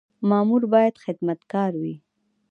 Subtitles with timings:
[0.29, 1.95] مامور باید خدمتګار وي